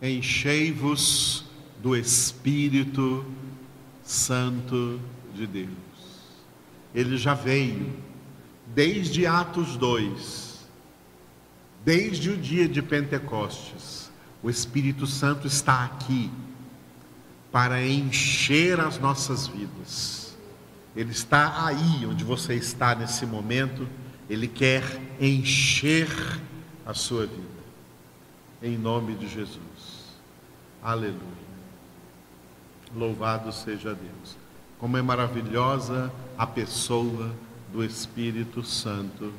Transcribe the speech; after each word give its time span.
enchei-vos 0.00 1.44
do 1.82 1.96
Espírito 1.96 3.24
Santo 4.02 5.00
de 5.34 5.46
Deus. 5.46 5.68
Ele 6.94 7.16
já 7.16 7.34
veio 7.34 7.92
desde 8.74 9.26
Atos 9.26 9.76
2, 9.76 10.66
desde 11.84 12.30
o 12.30 12.36
dia 12.36 12.68
de 12.68 12.82
Pentecostes. 12.82 14.10
O 14.42 14.48
Espírito 14.48 15.06
Santo 15.06 15.46
está 15.46 15.84
aqui 15.84 16.30
para 17.50 17.84
encher 17.84 18.78
as 18.80 18.98
nossas 18.98 19.46
vidas. 19.46 20.36
Ele 20.94 21.10
está 21.10 21.66
aí 21.66 22.06
onde 22.06 22.24
você 22.24 22.54
está 22.54 22.94
nesse 22.94 23.24
momento, 23.26 23.86
ele 24.28 24.48
quer 24.48 24.82
encher 25.20 26.08
a 26.84 26.94
sua 26.94 27.26
vida. 27.26 27.57
Em 28.60 28.76
nome 28.76 29.14
de 29.14 29.28
Jesus. 29.28 30.18
Aleluia. 30.82 31.20
Louvado 32.92 33.52
seja 33.52 33.94
Deus. 33.94 34.36
Como 34.80 34.96
é 34.96 35.02
maravilhosa 35.02 36.12
a 36.36 36.44
pessoa 36.44 37.32
do 37.72 37.84
Espírito 37.84 38.64
Santo 38.64 39.32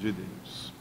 de 0.00 0.12
Deus. 0.12 0.72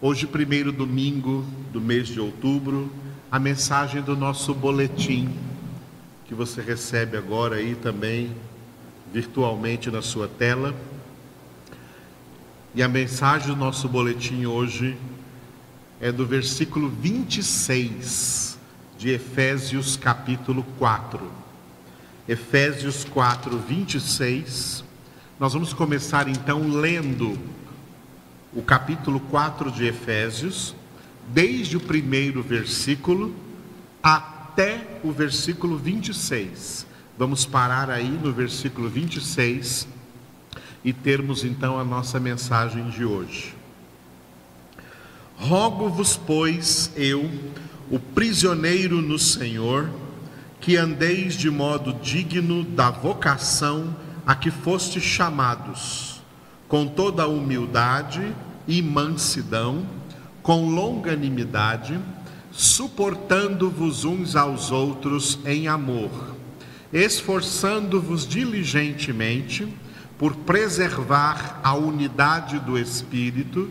Hoje, 0.00 0.26
primeiro 0.26 0.72
domingo 0.72 1.46
do 1.72 1.80
mês 1.80 2.08
de 2.08 2.18
outubro, 2.18 2.90
a 3.30 3.38
mensagem 3.38 4.02
do 4.02 4.16
nosso 4.16 4.52
boletim, 4.52 5.32
que 6.26 6.34
você 6.34 6.60
recebe 6.60 7.16
agora 7.16 7.56
aí 7.56 7.76
também, 7.76 8.34
virtualmente 9.12 9.92
na 9.92 10.02
sua 10.02 10.26
tela. 10.26 10.74
E 12.74 12.82
a 12.82 12.88
mensagem 12.88 13.46
do 13.46 13.56
nosso 13.56 13.88
boletim 13.88 14.44
hoje 14.44 14.98
é 16.00 16.12
do 16.12 16.26
versículo 16.26 16.88
26 16.88 18.58
de 18.98 19.10
Efésios 19.10 19.96
capítulo 19.96 20.64
4. 20.78 21.20
Efésios 22.28 23.04
4, 23.04 23.58
26. 23.58 24.84
Nós 25.40 25.52
vamos 25.54 25.72
começar 25.72 26.28
então 26.28 26.68
lendo 26.68 27.38
o 28.52 28.62
capítulo 28.62 29.20
4 29.20 29.70
de 29.70 29.86
Efésios, 29.86 30.74
desde 31.28 31.76
o 31.76 31.80
primeiro 31.80 32.42
versículo 32.42 33.34
até 34.02 34.98
o 35.02 35.10
versículo 35.12 35.78
26. 35.78 36.86
Vamos 37.18 37.46
parar 37.46 37.90
aí 37.90 38.08
no 38.22 38.32
versículo 38.32 38.88
26 38.88 39.88
e 40.84 40.92
termos 40.92 41.42
então 41.42 41.78
a 41.78 41.84
nossa 41.84 42.20
mensagem 42.20 42.90
de 42.90 43.04
hoje. 43.04 43.55
Rogo-vos, 45.36 46.16
pois, 46.16 46.90
eu, 46.96 47.30
o 47.90 47.98
prisioneiro 47.98 49.02
no 49.02 49.18
Senhor, 49.18 49.88
que 50.60 50.76
andeis 50.76 51.34
de 51.34 51.50
modo 51.50 51.92
digno 51.92 52.64
da 52.64 52.90
vocação 52.90 53.94
a 54.26 54.34
que 54.34 54.50
fostes 54.50 55.02
chamados, 55.02 56.20
com 56.66 56.86
toda 56.86 57.22
a 57.22 57.28
humildade 57.28 58.34
e 58.66 58.82
mansidão, 58.82 59.86
com 60.42 60.68
longanimidade, 60.68 62.00
suportando-vos 62.50 64.04
uns 64.04 64.34
aos 64.34 64.72
outros 64.72 65.38
em 65.44 65.68
amor, 65.68 66.34
esforçando-vos 66.92 68.26
diligentemente 68.26 69.68
por 70.18 70.34
preservar 70.34 71.60
a 71.62 71.74
unidade 71.74 72.58
do 72.58 72.78
Espírito 72.78 73.70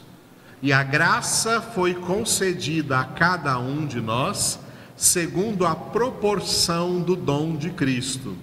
e 0.61 0.71
a 0.71 0.83
graça 0.83 1.59
foi 1.59 1.95
concedida 1.95 2.99
a 2.99 3.03
cada 3.03 3.57
um 3.57 3.85
de 3.85 3.99
nós 3.99 4.59
segundo 4.95 5.65
a 5.65 5.75
proporção 5.75 7.01
do 7.01 7.15
dom 7.15 7.55
de 7.55 7.71
Cristo. 7.71 8.35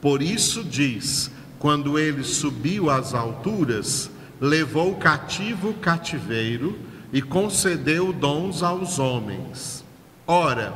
Por 0.00 0.22
isso 0.22 0.64
diz: 0.64 1.30
quando 1.58 1.98
ele 1.98 2.24
subiu 2.24 2.88
às 2.88 3.12
alturas, 3.12 4.10
levou 4.40 4.94
cativo 4.96 5.70
o 5.70 5.74
cativeiro 5.74 6.78
e 7.12 7.20
concedeu 7.20 8.12
dons 8.12 8.62
aos 8.62 8.98
homens. 8.98 9.84
Ora, 10.26 10.72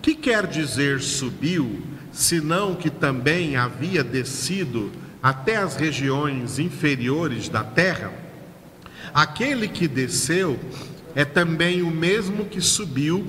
que 0.00 0.14
quer 0.14 0.46
dizer 0.46 1.00
subiu, 1.00 1.82
senão 2.10 2.74
que 2.74 2.88
também 2.88 3.56
havia 3.56 4.02
descido 4.02 4.90
até 5.22 5.56
as 5.56 5.76
regiões 5.76 6.58
inferiores 6.58 7.50
da 7.50 7.62
terra? 7.62 8.23
Aquele 9.14 9.68
que 9.68 9.86
desceu 9.86 10.58
é 11.14 11.24
também 11.24 11.82
o 11.82 11.90
mesmo 11.90 12.46
que 12.46 12.60
subiu 12.60 13.24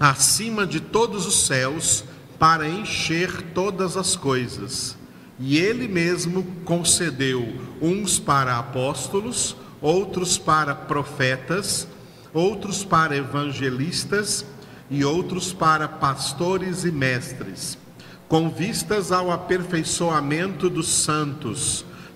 acima 0.00 0.66
de 0.66 0.80
todos 0.80 1.24
os 1.24 1.46
céus 1.46 2.02
para 2.36 2.68
encher 2.68 3.42
todas 3.54 3.96
as 3.96 4.16
coisas. 4.16 4.98
E 5.38 5.56
ele 5.56 5.86
mesmo 5.86 6.42
concedeu 6.64 7.46
uns 7.80 8.18
para 8.18 8.58
apóstolos, 8.58 9.54
outros 9.80 10.36
para 10.36 10.74
profetas, 10.74 11.86
outros 12.34 12.82
para 12.84 13.16
evangelistas 13.16 14.44
e 14.90 15.04
outros 15.04 15.52
para 15.52 15.86
pastores 15.86 16.84
e 16.84 16.90
mestres, 16.90 17.78
com 18.26 18.50
vistas 18.50 19.12
ao 19.12 19.30
aperfeiçoamento 19.30 20.68
dos 20.68 20.88
santos 20.88 21.84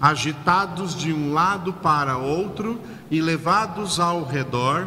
agitados 0.00 0.94
de 0.94 1.12
um 1.12 1.32
lado 1.32 1.72
para 1.72 2.16
outro 2.16 2.80
e 3.10 3.20
levados 3.20 3.98
ao 3.98 4.24
redor 4.24 4.86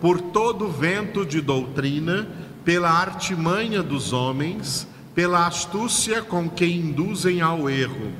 por 0.00 0.20
todo 0.20 0.68
vento 0.68 1.24
de 1.24 1.40
doutrina, 1.40 2.28
pela 2.64 2.90
artimanha 2.90 3.82
dos 3.82 4.12
homens, 4.12 4.86
pela 5.14 5.46
astúcia 5.46 6.22
com 6.22 6.48
que 6.48 6.66
induzem 6.66 7.40
ao 7.40 7.68
erro. 7.70 8.12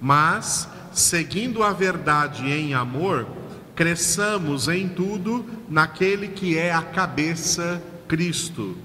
Mas, 0.00 0.68
seguindo 0.92 1.62
a 1.62 1.72
verdade 1.72 2.50
em 2.50 2.74
amor, 2.74 3.26
cresçamos 3.74 4.68
em 4.68 4.88
tudo 4.88 5.44
naquele 5.68 6.28
que 6.28 6.56
é 6.56 6.72
a 6.72 6.82
cabeça, 6.82 7.82
Cristo, 8.08 8.76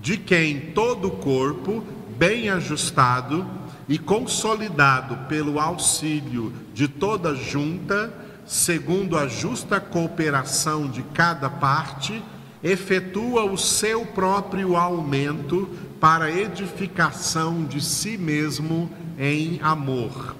de 0.00 0.16
quem 0.16 0.72
todo 0.72 1.08
o 1.08 1.12
corpo, 1.12 1.84
bem 2.16 2.48
ajustado 2.48 3.46
e 3.92 3.98
consolidado 3.98 5.28
pelo 5.28 5.60
auxílio 5.60 6.50
de 6.72 6.88
toda 6.88 7.34
junta, 7.34 8.10
segundo 8.46 9.18
a 9.18 9.28
justa 9.28 9.78
cooperação 9.78 10.88
de 10.88 11.02
cada 11.02 11.50
parte, 11.50 12.22
efetua 12.64 13.44
o 13.44 13.58
seu 13.58 14.06
próprio 14.06 14.78
aumento 14.78 15.68
para 16.00 16.32
edificação 16.32 17.66
de 17.66 17.84
si 17.84 18.16
mesmo 18.16 18.90
em 19.18 19.60
amor. 19.60 20.36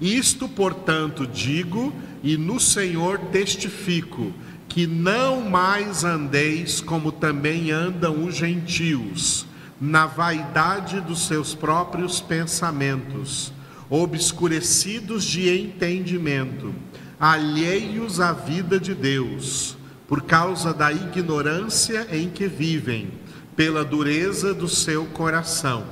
Isto, 0.00 0.48
portanto, 0.48 1.26
digo 1.26 1.92
e 2.22 2.36
no 2.36 2.60
Senhor 2.60 3.18
testifico, 3.32 4.32
que 4.68 4.86
não 4.86 5.40
mais 5.40 6.04
andeis 6.04 6.80
como 6.80 7.10
também 7.10 7.72
andam 7.72 8.24
os 8.24 8.36
gentios, 8.36 9.46
na 9.80 10.06
vaidade 10.06 11.00
dos 11.00 11.26
seus 11.26 11.54
próprios 11.54 12.20
pensamentos, 12.20 13.52
obscurecidos 13.90 15.24
de 15.24 15.48
entendimento 15.48 16.74
alheios 17.18 18.20
à 18.20 18.32
vida 18.32 18.78
de 18.78 18.94
Deus, 18.94 19.76
por 20.06 20.22
causa 20.22 20.74
da 20.74 20.92
ignorância 20.92 22.06
em 22.10 22.28
que 22.28 22.46
vivem, 22.46 23.12
pela 23.56 23.84
dureza 23.84 24.52
do 24.52 24.68
seu 24.68 25.06
coração, 25.06 25.84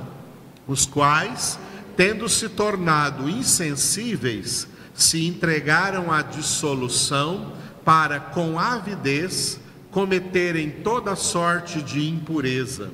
os 0.67 0.85
quais, 0.85 1.57
tendo 1.95 2.27
se 2.27 2.49
tornado 2.49 3.29
insensíveis, 3.29 4.67
se 4.93 5.25
entregaram 5.25 6.11
à 6.11 6.21
dissolução 6.21 7.53
para, 7.83 8.19
com 8.19 8.59
avidez, 8.59 9.59
cometerem 9.89 10.69
toda 10.69 11.15
sorte 11.15 11.81
de 11.81 12.07
impureza. 12.07 12.91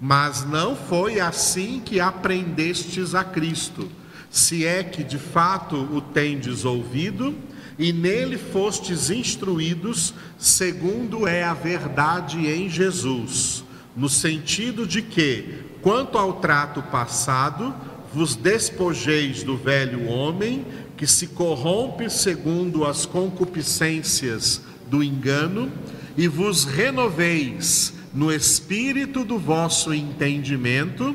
Mas 0.00 0.44
não 0.44 0.76
foi 0.76 1.20
assim 1.20 1.80
que 1.84 2.00
aprendestes 2.00 3.14
a 3.14 3.24
Cristo, 3.24 3.88
se 4.30 4.66
é 4.66 4.82
que 4.84 5.02
de 5.02 5.18
fato 5.18 5.76
o 5.76 6.00
tendes 6.00 6.64
ouvido 6.64 7.34
e 7.78 7.92
nele 7.92 8.38
fostes 8.38 9.10
instruídos, 9.10 10.14
segundo 10.38 11.26
é 11.26 11.42
a 11.42 11.54
verdade 11.54 12.46
em 12.46 12.68
Jesus, 12.68 13.64
no 13.96 14.08
sentido 14.08 14.86
de 14.86 15.02
que, 15.02 15.64
quanto 15.82 16.18
ao 16.18 16.34
trato 16.34 16.82
passado, 16.82 17.74
vos 18.12 18.34
despojeis 18.34 19.42
do 19.42 19.56
velho 19.56 20.06
homem, 20.08 20.64
que 20.96 21.06
se 21.06 21.28
corrompe 21.28 22.08
segundo 22.08 22.84
as 22.84 23.04
concupiscências 23.04 24.62
do 24.88 25.02
engano, 25.02 25.70
e 26.16 26.26
vos 26.26 26.64
renoveis 26.64 27.92
no 28.16 28.32
espírito 28.32 29.24
do 29.24 29.38
vosso 29.38 29.92
entendimento, 29.92 31.14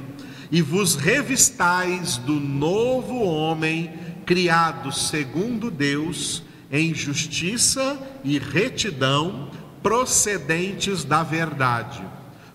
e 0.52 0.62
vos 0.62 0.96
revistais 0.96 2.18
do 2.18 2.34
novo 2.34 3.24
homem, 3.24 3.92
criado 4.26 4.92
segundo 4.92 5.72
Deus, 5.72 6.44
em 6.72 6.94
justiça 6.94 7.98
e 8.24 8.38
retidão, 8.38 9.50
procedentes 9.82 11.04
da 11.04 11.24
verdade. 11.24 12.04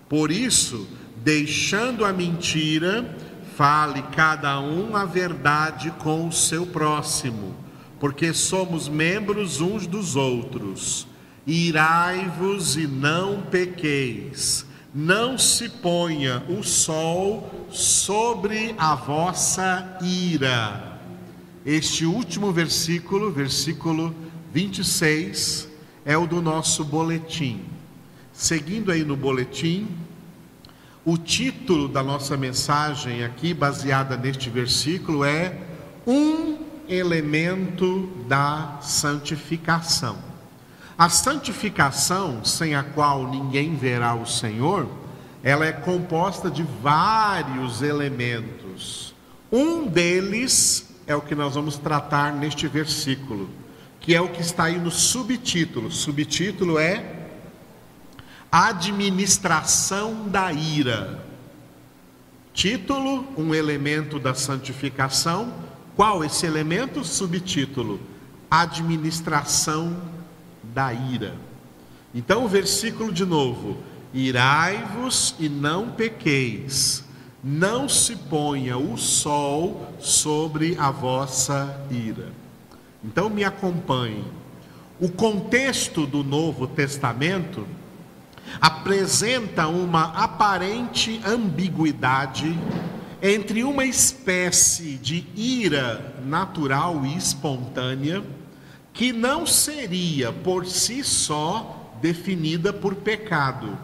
Por 0.07 0.31
isso, 0.31 0.87
deixando 1.17 2.05
a 2.05 2.13
mentira, 2.13 3.17
fale 3.57 4.01
cada 4.15 4.59
um 4.59 4.95
a 4.95 5.03
verdade 5.03 5.91
com 5.99 6.27
o 6.27 6.31
seu 6.31 6.65
próximo, 6.65 7.55
porque 7.99 8.31
somos 8.33 8.87
membros 8.87 9.59
uns 9.59 9.87
dos 9.87 10.15
outros. 10.15 11.06
Irai-vos 11.47 12.75
e 12.75 12.85
não 12.85 13.41
pequeis, 13.41 14.65
não 14.93 15.37
se 15.37 15.69
ponha 15.69 16.43
o 16.49 16.61
sol 16.61 17.67
sobre 17.71 18.75
a 18.77 18.93
vossa 18.93 19.97
ira 20.01 20.87
este 21.69 22.05
último 22.05 22.53
versículo, 22.53 23.29
versículo 23.29 24.15
26, 24.53 25.67
é 26.05 26.17
o 26.17 26.25
do 26.25 26.41
nosso 26.41 26.81
boletim. 26.85 27.59
Seguindo 28.31 28.89
aí 28.89 29.03
no 29.03 29.17
boletim, 29.17 29.89
o 31.03 31.17
título 31.17 31.89
da 31.89 32.01
nossa 32.01 32.37
mensagem 32.37 33.21
aqui, 33.21 33.53
baseada 33.53 34.15
neste 34.15 34.49
versículo, 34.49 35.25
é 35.25 35.59
Um 36.07 36.59
elemento 36.87 38.09
da 38.29 38.79
santificação. 38.81 40.26
A 40.97 41.09
santificação, 41.09 42.43
sem 42.43 42.73
a 42.73 42.81
qual 42.81 43.27
ninguém 43.27 43.75
verá 43.75 44.15
o 44.15 44.25
Senhor, 44.25 44.89
ela 45.43 45.63
é 45.63 45.71
composta 45.71 46.49
de 46.49 46.63
vários 46.63 47.83
elementos. 47.83 49.13
Um 49.51 49.85
deles 49.85 50.91
é 51.05 51.15
o 51.15 51.21
que 51.21 51.35
nós 51.35 51.53
vamos 51.53 51.77
tratar 51.77 52.33
neste 52.33 52.67
versículo, 52.67 53.47
que 53.99 54.15
é 54.15 54.19
o 54.19 54.29
que 54.29 54.41
está 54.41 54.63
aí 54.63 54.79
no 54.79 54.89
subtítulo. 54.89 55.91
Subtítulo 55.91 56.79
é 56.79 57.27
Administração 58.51 60.27
da 60.27 60.51
ira. 60.51 61.23
Título, 62.53 63.27
um 63.37 63.53
elemento 63.53 64.17
da 64.17 64.33
santificação. 64.33 65.53
Qual 65.95 66.23
esse 66.23 66.45
elemento? 66.45 67.03
Subtítulo: 67.03 67.99
Administração 68.49 70.16
da 70.77 70.93
ira. 70.93 71.33
Então, 72.13 72.45
o 72.45 72.47
versículo 72.47 73.11
de 73.11 73.25
novo: 73.25 73.77
Irai-vos 74.13 75.33
e 75.39 75.49
não 75.49 75.89
pequeis 75.89 77.03
não 77.43 77.89
se 77.89 78.15
ponha 78.15 78.77
o 78.77 78.95
sol 78.95 79.91
sobre 79.99 80.77
a 80.77 80.91
vossa 80.91 81.83
ira. 81.89 82.27
Então 83.03 83.29
me 83.29 83.43
acompanhe. 83.43 84.23
O 84.99 85.09
contexto 85.09 86.05
do 86.05 86.23
Novo 86.23 86.67
Testamento 86.67 87.65
apresenta 88.59 89.67
uma 89.67 90.05
aparente 90.23 91.21
ambiguidade 91.25 92.57
entre 93.21 93.63
uma 93.63 93.85
espécie 93.85 94.97
de 94.97 95.25
ira 95.35 96.15
natural 96.25 97.05
e 97.05 97.15
espontânea 97.15 98.23
que 98.97 99.13
não 99.13 99.45
seria 99.45 100.33
por 100.33 100.65
si 100.65 101.03
só 101.03 101.93
definida 102.01 102.73
por 102.73 102.95
pecado, 102.95 103.77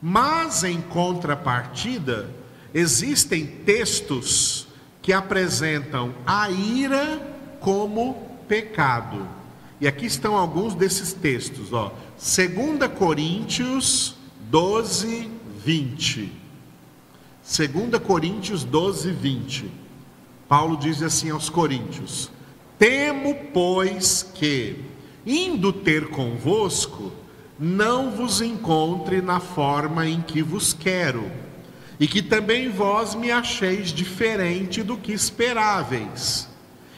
mas 0.00 0.64
em 0.64 0.80
contrapartida 0.80 2.42
Existem 2.74 3.46
textos 3.46 4.66
que 5.02 5.12
apresentam 5.12 6.14
a 6.26 6.50
ira 6.50 7.20
como 7.60 8.38
pecado. 8.48 9.28
E 9.80 9.86
aqui 9.86 10.06
estão 10.06 10.36
alguns 10.36 10.74
desses 10.74 11.12
textos, 11.12 11.72
ó. 11.72 11.92
2 12.16 12.90
Coríntios 12.96 14.14
12, 14.48 15.28
20. 15.62 16.32
2 17.44 18.02
Coríntios 18.02 18.64
12, 18.64 19.10
20. 19.10 19.70
Paulo 20.48 20.76
diz 20.78 21.02
assim 21.02 21.28
aos 21.30 21.50
Coríntios: 21.50 22.30
Temo, 22.82 23.36
pois, 23.54 24.28
que, 24.34 24.74
indo 25.24 25.72
ter 25.72 26.08
convosco, 26.08 27.12
não 27.56 28.10
vos 28.10 28.40
encontre 28.40 29.22
na 29.22 29.38
forma 29.38 30.04
em 30.08 30.20
que 30.20 30.42
vos 30.42 30.72
quero 30.72 31.30
e 32.00 32.08
que 32.08 32.20
também 32.20 32.70
vós 32.70 33.14
me 33.14 33.30
acheis 33.30 33.90
diferente 33.90 34.82
do 34.82 34.96
que 34.96 35.12
esperáveis, 35.12 36.48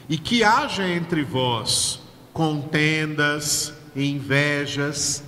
e 0.08 0.16
que 0.16 0.42
haja 0.42 0.88
entre 0.88 1.22
vós 1.22 2.00
contendas, 2.32 3.74
invejas, 3.94 5.22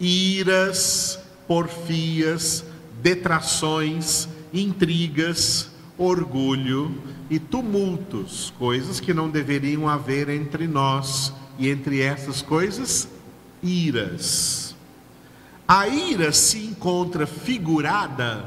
iras, 0.00 1.20
porfias, 1.46 2.64
detrações, 3.00 4.28
intrigas, 4.52 5.69
orgulho 6.00 6.94
e 7.28 7.38
tumultos, 7.38 8.50
coisas 8.58 8.98
que 9.00 9.12
não 9.12 9.28
deveriam 9.28 9.86
haver 9.86 10.30
entre 10.30 10.66
nós, 10.66 11.30
e 11.58 11.68
entre 11.68 12.00
essas 12.00 12.40
coisas, 12.40 13.06
iras. 13.62 14.74
A 15.68 15.86
ira 15.86 16.32
se 16.32 16.64
encontra 16.64 17.26
figurada 17.26 18.46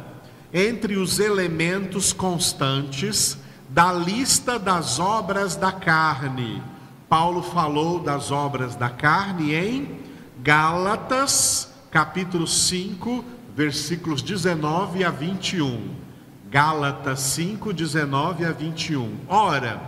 entre 0.51 0.97
os 0.97 1.19
elementos 1.19 2.11
constantes 2.11 3.37
da 3.69 3.93
lista 3.93 4.57
das 4.57 4.99
obras 4.99 5.55
da 5.55 5.71
carne. 5.71 6.61
Paulo 7.07 7.43
falou 7.43 7.99
das 7.99 8.31
obras 8.31 8.75
da 8.75 8.89
carne 8.89 9.53
em 9.53 9.99
Gálatas, 10.41 11.71
capítulo 11.91 12.47
5, 12.47 13.23
versículos 13.55 14.23
19 14.23 15.03
a 15.03 15.11
21. 15.11 16.02
Gálatas 16.53 17.19
5, 17.19 17.73
19 17.73 18.45
a 18.45 18.51
21. 18.51 19.21
Ora, 19.27 19.81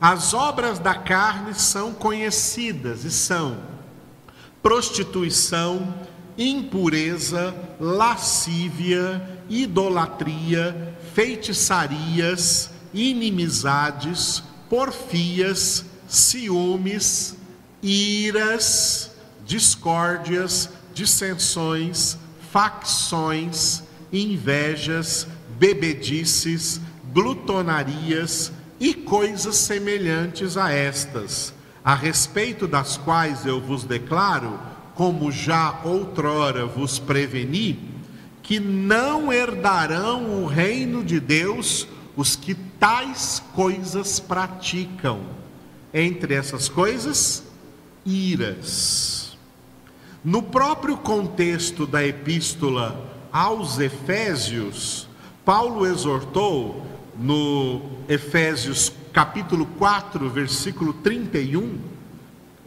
as 0.00 0.32
obras 0.32 0.78
da 0.78 0.94
carne 0.94 1.52
são 1.52 1.92
conhecidas 1.92 3.04
e 3.04 3.10
são 3.10 3.58
prostituição, 4.62 5.94
impureza, 6.38 7.54
lascívia, 7.78 9.38
idolatria, 9.50 10.96
feitiçarias, 11.12 12.70
inimizades, 12.94 14.42
porfias, 14.70 15.84
ciúmes, 16.08 17.36
iras, 17.82 19.10
discórdias, 19.44 20.70
dissensões, 20.94 22.16
facções, 22.50 23.82
invejas, 24.10 25.26
bebedices, 25.58 26.80
glutonarias 27.12 28.52
e 28.78 28.94
coisas 28.94 29.56
semelhantes 29.56 30.56
a 30.56 30.70
estas, 30.70 31.54
a 31.84 31.94
respeito 31.94 32.66
das 32.66 32.96
quais 32.96 33.46
eu 33.46 33.60
vos 33.60 33.84
declaro 33.84 34.58
como 34.94 35.30
já 35.30 35.80
outrora 35.84 36.64
vos 36.66 36.98
preveni, 36.98 37.78
que 38.42 38.58
não 38.58 39.32
herdarão 39.32 40.42
o 40.42 40.46
reino 40.46 41.04
de 41.04 41.20
Deus 41.20 41.86
os 42.16 42.34
que 42.34 42.54
tais 42.54 43.42
coisas 43.54 44.18
praticam. 44.18 45.20
Entre 45.92 46.34
essas 46.34 46.68
coisas, 46.68 47.42
iras. 48.04 49.36
No 50.24 50.42
próprio 50.42 50.96
contexto 50.96 51.86
da 51.86 52.04
epístola 52.04 53.14
aos 53.30 53.78
Efésios, 53.78 55.06
Paulo 55.46 55.86
exortou 55.86 56.84
no 57.16 57.80
Efésios 58.08 58.92
capítulo 59.12 59.64
4, 59.78 60.28
versículo 60.28 60.92
31, 60.92 61.78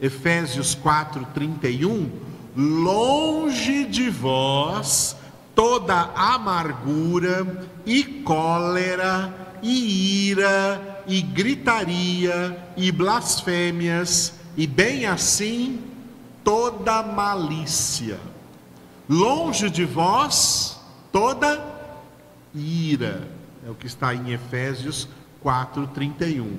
Efésios 0.02 0.76
4, 0.76 1.28
31, 1.34 2.10
longe 2.56 3.84
de 3.84 4.10
vós 4.10 5.18
toda 5.54 6.10
amargura 6.16 7.68
e 7.86 8.02
cólera 8.24 9.58
e 9.62 10.30
ira 10.30 11.04
e 11.06 11.22
gritaria 11.22 12.66
e 12.78 12.94
blasfêmias 12.94 14.36
e 14.56 14.66
bem 14.66 15.06
assim 15.06 15.82
toda 16.46 17.04
malícia. 17.04 18.22
Longe 19.10 19.70
de 19.70 19.84
vós 19.84 20.80
toda 21.12 21.78
ira. 22.54 23.28
É 23.66 23.70
o 23.70 23.76
que 23.76 23.88
está 23.88 24.14
em 24.14 24.32
Efésios 24.32 25.08
4:31. 25.42 26.58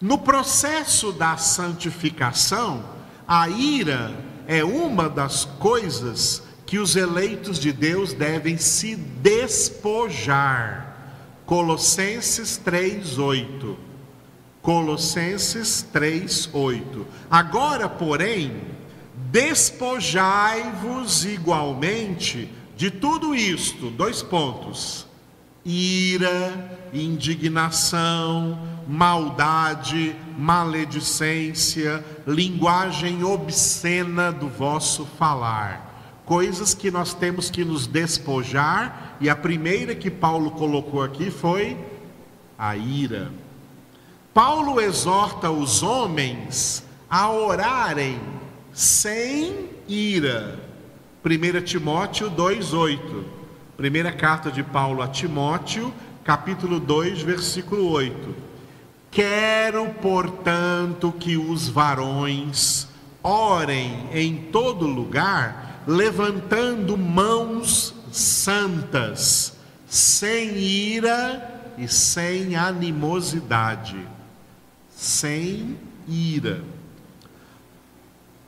No 0.00 0.18
processo 0.18 1.12
da 1.12 1.36
santificação, 1.36 2.84
a 3.26 3.48
ira 3.48 4.14
é 4.46 4.62
uma 4.62 5.08
das 5.08 5.44
coisas 5.44 6.42
que 6.66 6.78
os 6.78 6.94
eleitos 6.96 7.58
de 7.58 7.72
Deus 7.72 8.12
devem 8.12 8.58
se 8.58 8.96
despojar. 8.96 10.84
Colossenses 11.46 12.56
3:8. 12.58 13.76
Colossenses 14.60 15.86
3:8. 15.92 17.06
Agora, 17.30 17.88
porém, 17.88 18.62
despojai-vos 19.30 21.24
igualmente 21.24 22.50
de 22.76 22.90
tudo 22.90 23.34
isto, 23.34 23.90
dois 23.90 24.22
pontos: 24.22 25.06
ira, 25.64 26.78
indignação, 26.92 28.58
maldade, 28.86 30.14
maledicência, 30.38 32.04
linguagem 32.26 33.24
obscena 33.24 34.30
do 34.30 34.48
vosso 34.48 35.04
falar 35.18 35.94
coisas 36.24 36.72
que 36.74 36.90
nós 36.90 37.12
temos 37.12 37.50
que 37.50 37.64
nos 37.64 37.86
despojar, 37.86 39.16
e 39.20 39.28
a 39.28 39.36
primeira 39.36 39.94
que 39.94 40.10
Paulo 40.10 40.50
colocou 40.52 41.02
aqui 41.02 41.30
foi 41.30 41.76
a 42.58 42.76
ira. 42.76 43.30
Paulo 44.32 44.80
exorta 44.80 45.50
os 45.50 45.82
homens 45.82 46.84
a 47.08 47.30
orarem 47.30 48.20
sem 48.72 49.70
ira. 49.86 50.58
1 51.24 51.62
Timóteo 51.62 52.28
2:8. 52.28 53.24
Primeira 53.78 54.12
carta 54.12 54.50
de 54.50 54.62
Paulo 54.62 55.00
a 55.00 55.08
Timóteo, 55.08 55.90
capítulo 56.22 56.78
2, 56.78 57.22
versículo 57.22 57.88
8. 57.88 58.34
Quero, 59.10 59.86
portanto, 60.02 61.10
que 61.18 61.38
os 61.38 61.66
varões 61.66 62.86
orem 63.22 64.06
em 64.12 64.36
todo 64.52 64.86
lugar, 64.86 65.82
levantando 65.86 66.94
mãos 66.98 67.94
santas, 68.12 69.56
sem 69.86 70.58
ira 70.58 71.72
e 71.78 71.88
sem 71.88 72.54
animosidade. 72.54 73.96
Sem 74.90 75.78
ira. 76.06 76.62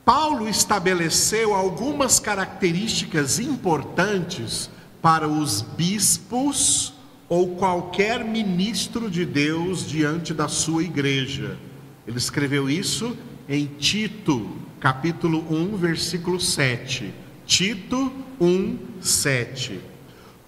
Paulo 0.07 0.47
estabeleceu 0.47 1.53
algumas 1.53 2.17
características 2.17 3.39
importantes 3.39 4.69
para 5.01 5.27
os 5.27 5.61
bispos 5.61 6.93
ou 7.27 7.57
qualquer 7.57 8.23
ministro 8.23 9.11
de 9.11 9.25
Deus 9.25 9.85
diante 9.85 10.33
da 10.33 10.47
sua 10.47 10.81
igreja. 10.81 11.57
Ele 12.07 12.17
escreveu 12.17 12.69
isso 12.69 13.17
em 13.49 13.65
Tito, 13.65 14.49
capítulo 14.79 15.45
1, 15.53 15.75
versículo 15.75 16.39
7 16.39 17.13
Tito 17.45 18.09
1, 18.39 18.77
7. 19.01 19.77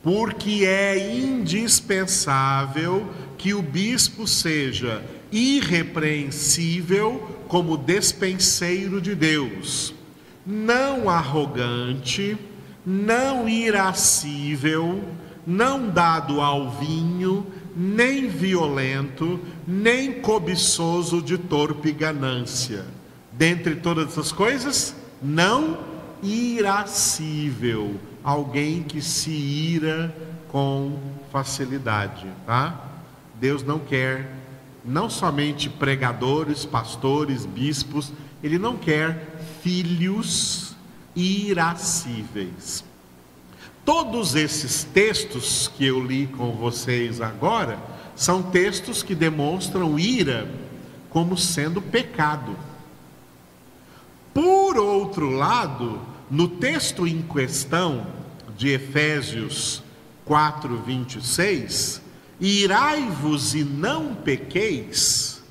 Porque 0.01 0.63
é 0.65 1.17
indispensável 1.17 3.11
que 3.37 3.53
o 3.53 3.61
bispo 3.61 4.25
seja 4.25 5.03
irrepreensível 5.29 7.38
como 7.49 7.75
despenseiro 7.75 9.01
de 9.01 9.15
Deus, 9.15 9.91
não 10.45 11.09
arrogante, 11.09 12.37
não 12.85 13.49
irascível, 13.49 15.03
não 15.47 15.89
dado 15.89 16.41
ao 16.41 16.69
vinho, 16.69 17.45
nem 17.75 18.27
violento, 18.27 19.39
nem 19.67 20.21
cobiçoso 20.21 21.23
de 21.23 21.39
torpe 21.39 21.91
ganância. 21.91 22.85
Dentre 23.33 23.77
todas 23.77 24.09
essas 24.09 24.31
coisas, 24.31 24.95
não 25.19 25.79
irascível, 26.21 27.95
alguém 28.23 28.83
que 28.83 29.01
se 29.01 29.31
ira 29.31 30.15
com 30.49 30.99
facilidade, 31.31 32.27
tá? 32.45 32.79
Deus 33.39 33.63
não 33.63 33.79
quer 33.79 34.35
não 34.89 35.07
somente 35.07 35.69
pregadores, 35.69 36.65
pastores, 36.65 37.45
bispos, 37.45 38.11
ele 38.41 38.57
não 38.57 38.75
quer 38.75 39.39
filhos 39.61 40.75
irascíveis. 41.15 42.83
Todos 43.85 44.33
esses 44.33 44.83
textos 44.83 45.71
que 45.77 45.85
eu 45.85 46.03
li 46.03 46.25
com 46.25 46.53
vocês 46.53 47.21
agora 47.21 47.77
são 48.15 48.41
textos 48.41 49.03
que 49.03 49.13
demonstram 49.13 49.99
ira 49.99 50.49
como 51.11 51.37
sendo 51.37 51.81
pecado. 51.81 52.57
Por 54.33 54.75
outro 54.75 55.29
lado, 55.29 56.01
no 56.31 56.47
texto 56.47 57.05
em 57.05 57.21
questão 57.21 58.07
de 58.57 58.69
Efésios 58.69 59.83
4, 60.25 60.77
26, 60.77 62.08
irai-vos 62.39 63.53
e 63.53 63.63
não 63.63 64.15
pequeis, 64.15 65.43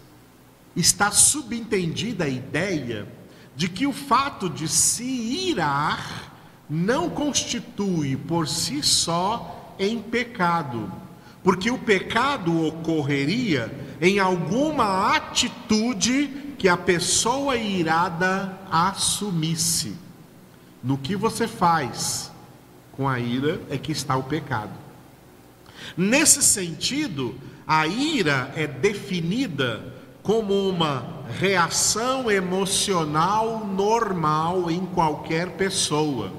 está 0.75 1.11
subentendida 1.11 2.25
a 2.25 2.29
ideia 2.29 3.07
de 3.55 3.69
que 3.69 3.87
o 3.87 3.93
fato 3.93 4.49
de 4.49 4.69
se 4.69 5.05
irar 5.05 6.33
não 6.71 7.11
constitui 7.11 8.17
por 8.17 8.47
si 8.47 8.83
só 8.83 9.75
em 9.79 10.01
pecado, 10.01 10.91
porque 11.43 11.71
o 11.71 11.79
pecado 11.79 12.67
ocorreria 12.67 13.73
em 14.01 14.19
alguma 14.19 15.15
atitude 15.17 16.55
que 16.59 16.69
a 16.69 16.77
pessoa 16.77 17.57
irada 17.57 18.59
assumisse. 18.71 19.97
No 20.83 20.99
que 20.99 21.17
você 21.17 21.49
faz 21.49 22.31
com 22.93 23.09
a 23.09 23.19
ira 23.19 23.61
é 23.71 23.79
que 23.79 23.93
está 23.93 24.17
o 24.17 24.25
pecado. 24.25 24.88
Nesse 25.97 26.43
sentido, 26.43 27.35
a 27.67 27.87
ira 27.87 28.53
é 28.57 28.67
definida 28.67 29.95
como 30.23 30.69
uma 30.69 31.25
reação 31.39 32.31
emocional 32.31 33.67
normal 33.67 34.71
em 34.71 34.85
qualquer 34.87 35.51
pessoa. 35.53 36.33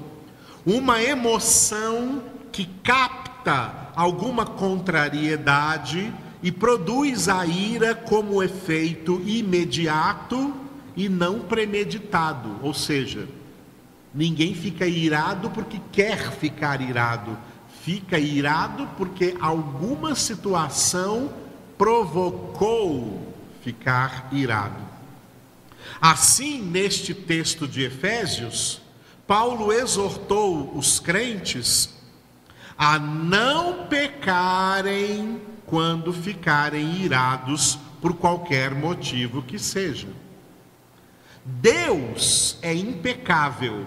Uma 0.64 1.02
emoção 1.02 2.22
que 2.52 2.66
capta 2.82 3.90
alguma 3.94 4.44
contrariedade 4.44 6.12
e 6.42 6.50
produz 6.50 7.28
a 7.28 7.46
ira 7.46 7.94
como 7.94 8.42
efeito 8.42 9.20
imediato 9.26 10.54
e 10.96 11.08
não 11.08 11.40
premeditado, 11.40 12.56
ou 12.62 12.74
seja, 12.74 13.26
Ninguém 14.12 14.54
fica 14.54 14.86
irado 14.86 15.50
porque 15.50 15.80
quer 15.92 16.32
ficar 16.32 16.80
irado, 16.80 17.38
fica 17.84 18.18
irado 18.18 18.88
porque 18.96 19.36
alguma 19.40 20.14
situação 20.14 21.32
provocou 21.78 23.34
ficar 23.62 24.28
irado. 24.32 24.80
Assim, 26.00 26.62
neste 26.62 27.14
texto 27.14 27.66
de 27.66 27.82
Efésios, 27.82 28.80
Paulo 29.26 29.72
exortou 29.72 30.76
os 30.76 30.98
crentes 31.00 31.94
a 32.76 32.98
não 32.98 33.86
pecarem 33.86 35.40
quando 35.66 36.12
ficarem 36.12 37.02
irados 37.02 37.78
por 38.00 38.14
qualquer 38.14 38.74
motivo 38.74 39.42
que 39.42 39.58
seja. 39.58 40.08
Deus 41.44 42.58
é 42.62 42.74
impecável 42.74 43.86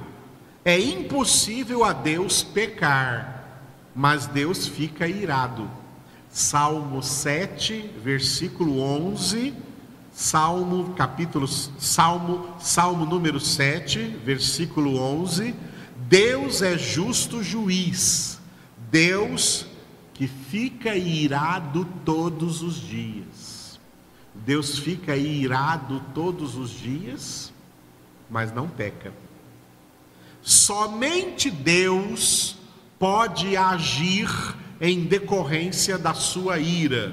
é 0.65 0.79
impossível 0.79 1.83
a 1.83 1.91
Deus 1.91 2.41
pecar, 2.41 3.42
mas 3.95 4.25
Deus 4.25 4.67
fica 4.67 5.07
irado. 5.07 5.69
Salmo 6.29 7.03
7, 7.03 7.91
versículo 8.03 8.79
11, 8.79 9.53
Salmo 10.11 10.93
capítulo 10.95 11.47
Salmo 11.47 12.55
Salmo 12.59 13.05
número 13.05 13.39
7, 13.39 14.19
versículo 14.23 14.97
11. 14.97 15.53
Deus 16.07 16.61
é 16.61 16.77
justo 16.77 17.43
juiz. 17.43 18.39
Deus 18.91 19.67
que 20.13 20.27
fica 20.27 20.95
irado 20.95 21.87
todos 22.05 22.61
os 22.61 22.75
dias. 22.75 23.79
Deus 24.33 24.77
fica 24.77 25.15
irado 25.15 26.01
todos 26.13 26.55
os 26.55 26.71
dias, 26.71 27.53
mas 28.29 28.51
não 28.53 28.67
peca. 28.67 29.13
Somente 30.41 31.49
Deus 31.49 32.57
pode 33.03 33.57
agir 33.57 34.29
em 34.79 35.03
decorrência 35.03 35.97
da 35.97 36.13
sua 36.13 36.57
ira, 36.57 37.11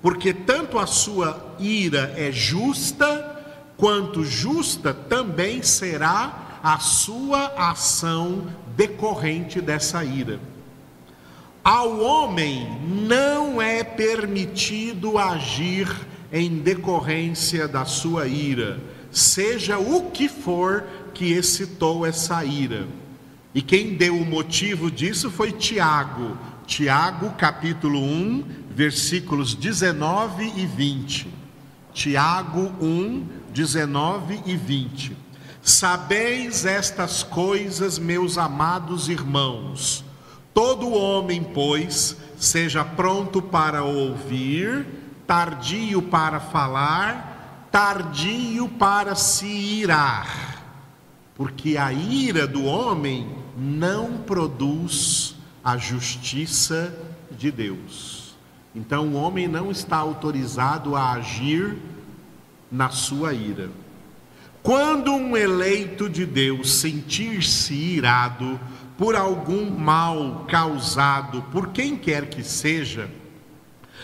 porque 0.00 0.32
tanto 0.32 0.78
a 0.78 0.86
sua 0.86 1.56
ira 1.58 2.14
é 2.16 2.30
justa, 2.30 3.42
quanto 3.76 4.24
justa 4.24 4.94
também 4.94 5.60
será 5.60 6.60
a 6.62 6.78
sua 6.78 7.46
ação 7.56 8.46
decorrente 8.76 9.60
dessa 9.60 10.04
ira. 10.04 10.38
Ao 11.64 11.98
homem 11.98 12.78
não 12.88 13.60
é 13.60 13.82
permitido 13.82 15.18
agir 15.18 15.88
em 16.32 16.58
decorrência 16.58 17.66
da 17.66 17.84
sua 17.84 18.28
ira, 18.28 18.78
seja 19.10 19.76
o 19.76 20.08
que 20.12 20.28
for 20.28 20.84
que 21.12 21.32
excitou 21.32 22.06
essa 22.06 22.44
ira. 22.44 23.01
E 23.54 23.60
quem 23.60 23.94
deu 23.94 24.16
o 24.16 24.24
motivo 24.24 24.90
disso 24.90 25.30
foi 25.30 25.52
Tiago, 25.52 26.38
Tiago 26.66 27.34
capítulo 27.36 28.00
1, 28.00 28.44
versículos 28.70 29.54
19 29.54 30.52
e 30.56 30.64
20. 30.64 31.28
Tiago 31.92 32.72
1, 32.80 33.26
19 33.52 34.40
e 34.46 34.56
20. 34.56 35.14
Sabeis 35.60 36.64
estas 36.64 37.22
coisas, 37.22 37.98
meus 37.98 38.38
amados 38.38 39.10
irmãos. 39.10 40.02
Todo 40.54 40.90
homem, 40.90 41.44
pois, 41.44 42.16
seja 42.38 42.82
pronto 42.82 43.42
para 43.42 43.84
ouvir, 43.84 44.86
tardio 45.26 46.00
para 46.00 46.40
falar, 46.40 47.68
tardio 47.70 48.66
para 48.66 49.14
se 49.14 49.46
irar. 49.46 50.62
Porque 51.34 51.76
a 51.76 51.92
ira 51.92 52.46
do 52.46 52.64
homem 52.64 53.41
não 53.56 54.18
produz 54.18 55.34
a 55.62 55.76
justiça 55.76 56.94
de 57.30 57.50
Deus. 57.50 58.34
Então 58.74 59.08
o 59.08 59.14
homem 59.14 59.46
não 59.46 59.70
está 59.70 59.96
autorizado 59.96 60.96
a 60.96 61.12
agir 61.12 61.76
na 62.70 62.88
sua 62.88 63.34
ira. 63.34 63.70
Quando 64.62 65.12
um 65.12 65.36
eleito 65.36 66.08
de 66.08 66.24
Deus 66.24 66.72
sentir-se 66.74 67.74
irado 67.74 68.58
por 68.96 69.16
algum 69.16 69.68
mal 69.70 70.46
causado 70.48 71.42
por 71.50 71.68
quem 71.68 71.96
quer 71.96 72.30
que 72.30 72.42
seja, 72.42 73.10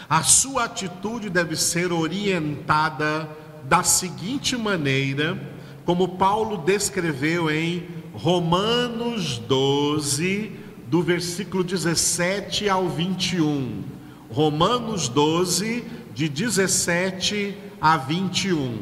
a 0.08 0.22
sua 0.22 0.64
atitude 0.64 1.30
deve 1.30 1.54
ser 1.54 1.92
orientada 1.92 3.28
da 3.64 3.82
seguinte 3.82 4.56
maneira, 4.56 5.38
como 5.84 6.16
Paulo 6.16 6.58
descreveu 6.58 7.50
em 7.50 7.86
Romanos 8.18 9.38
12, 9.38 10.50
do 10.88 11.00
versículo 11.02 11.62
17 11.62 12.68
ao 12.68 12.88
21. 12.88 13.84
Romanos 14.28 15.08
12, 15.08 15.84
de 16.12 16.28
17 16.28 17.56
a 17.80 17.96
21. 17.96 18.76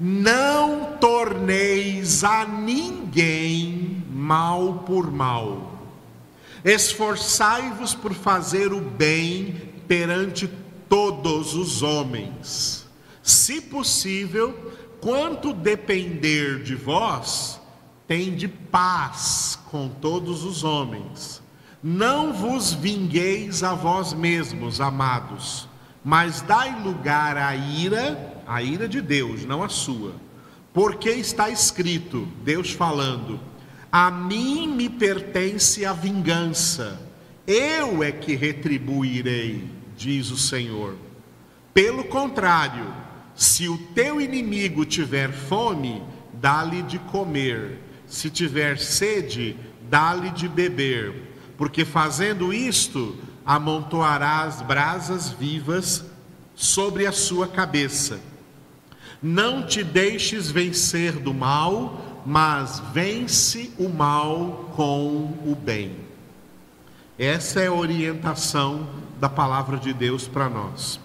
Não 0.00 0.96
torneis 0.98 2.24
a 2.24 2.46
ninguém 2.46 4.02
mal 4.10 4.82
por 4.86 5.12
mal. 5.12 5.82
Esforçai-vos 6.64 7.94
por 7.94 8.14
fazer 8.14 8.72
o 8.72 8.80
bem 8.80 9.56
perante 9.86 10.48
todos 10.88 11.54
os 11.54 11.82
homens. 11.82 12.86
Se 13.22 13.60
possível, 13.60 14.72
quanto 15.02 15.52
depender 15.52 16.62
de 16.62 16.74
vós, 16.74 17.57
tende 18.08 18.48
paz 18.48 19.58
com 19.70 19.86
todos 19.86 20.42
os 20.42 20.64
homens. 20.64 21.42
Não 21.82 22.32
vos 22.32 22.72
vingueis 22.72 23.62
a 23.62 23.74
vós 23.74 24.14
mesmos, 24.14 24.80
amados, 24.80 25.68
mas 26.02 26.40
dai 26.40 26.82
lugar 26.82 27.36
à 27.36 27.54
ira, 27.54 28.42
a 28.46 28.62
ira 28.62 28.88
de 28.88 29.02
Deus, 29.02 29.44
não 29.44 29.62
a 29.62 29.68
sua. 29.68 30.14
Porque 30.72 31.10
está 31.10 31.50
escrito, 31.50 32.26
Deus 32.42 32.72
falando: 32.72 33.38
A 33.92 34.10
mim 34.10 34.66
me 34.66 34.88
pertence 34.88 35.84
a 35.84 35.92
vingança, 35.92 37.00
eu 37.46 38.02
é 38.02 38.10
que 38.10 38.34
retribuirei, 38.34 39.68
diz 39.96 40.30
o 40.30 40.36
Senhor. 40.36 40.96
Pelo 41.74 42.04
contrário, 42.04 42.92
se 43.36 43.68
o 43.68 43.78
teu 43.94 44.20
inimigo 44.20 44.84
tiver 44.84 45.30
fome, 45.30 46.02
dá-lhe 46.32 46.82
de 46.82 46.98
comer 46.98 47.87
se 48.08 48.30
tiver 48.30 48.78
sede, 48.78 49.56
dá-lhe 49.88 50.30
de 50.30 50.48
beber, 50.48 51.14
porque 51.56 51.84
fazendo 51.84 52.52
isto, 52.52 53.16
amontoarás 53.44 54.62
brasas 54.62 55.30
vivas 55.30 56.04
sobre 56.54 57.06
a 57.06 57.12
sua 57.12 57.46
cabeça. 57.46 58.20
Não 59.22 59.66
te 59.66 59.82
deixes 59.82 60.50
vencer 60.50 61.12
do 61.12 61.34
mal, 61.34 62.22
mas 62.24 62.80
vence 62.92 63.72
o 63.78 63.88
mal 63.88 64.72
com 64.74 65.38
o 65.44 65.56
bem. 65.56 65.96
Essa 67.18 67.60
é 67.60 67.66
a 67.66 67.72
orientação 67.72 68.88
da 69.18 69.28
palavra 69.28 69.76
de 69.76 69.92
Deus 69.92 70.28
para 70.28 70.48
nós. 70.48 71.00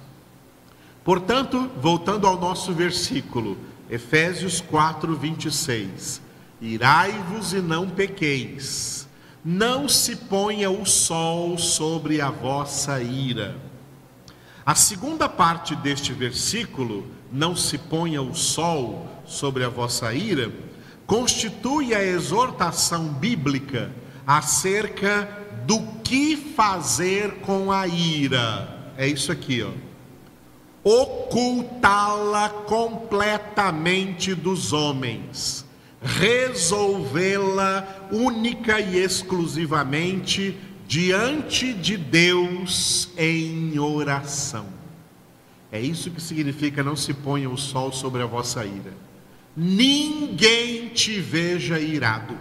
Portanto, 1.04 1.70
voltando 1.82 2.28
ao 2.28 2.40
nosso 2.40 2.72
versículo, 2.72 3.58
Efésios 3.90 4.62
4, 4.62 5.16
26. 5.16 6.22
Irai-vos 6.64 7.52
e 7.52 7.60
não 7.60 7.90
pequeis, 7.90 9.06
não 9.44 9.90
se 9.90 10.16
ponha 10.16 10.72
o 10.72 10.86
sol 10.86 11.58
sobre 11.58 12.22
a 12.22 12.32
vossa 12.32 13.02
ira. 13.02 13.58
A 14.66 14.74
segunda 14.74 15.28
parte 15.28 15.76
deste 15.76 16.14
versículo, 16.14 17.06
não 17.30 17.54
se 17.54 17.78
ponha 17.78 18.22
o 18.22 18.34
sol 18.34 19.10
sobre 19.26 19.66
a 19.66 19.68
vossa 19.68 20.14
ira, 20.14 20.54
constitui 21.06 21.94
a 21.94 22.02
exortação 22.02 23.10
bíblica 23.10 23.92
acerca 24.26 25.28
do 25.66 25.82
que 26.02 26.38
fazer 26.38 27.42
com 27.42 27.74
a 27.74 27.86
ira. 27.86 28.94
É 28.98 29.06
isso 29.06 29.34
aqui, 29.34 29.62
ó. 29.62 29.72
Ocultá-la 30.82 32.48
completamente 32.48 34.34
dos 34.34 34.72
homens 34.72 35.63
resolvê-la 36.04 38.08
única 38.12 38.80
e 38.80 38.98
exclusivamente 38.98 40.58
diante 40.86 41.74
de 41.74 41.96
Deus 41.96 43.10
em 43.18 43.80
oração. 43.80 44.66
É 45.72 45.80
isso 45.80 46.12
que 46.12 46.22
significa 46.22 46.84
não 46.84 46.96
se 46.96 47.14
ponha 47.14 47.50
o 47.50 47.58
sol 47.58 47.92
sobre 47.92 48.22
a 48.22 48.26
vossa 48.26 48.66
ira. 48.66 48.94
Ninguém 49.56 50.90
te 50.90 51.20
veja 51.20 51.80
irado. 51.80 52.38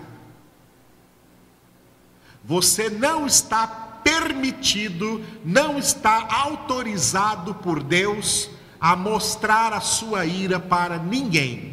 Você 2.44 2.90
não 2.90 3.26
está 3.26 3.66
permitido, 3.66 5.22
não 5.44 5.78
está 5.78 6.26
autorizado 6.28 7.54
por 7.54 7.82
Deus 7.82 8.50
a 8.80 8.96
mostrar 8.96 9.72
a 9.72 9.80
sua 9.80 10.26
ira 10.26 10.58
para 10.58 10.98
ninguém 10.98 11.71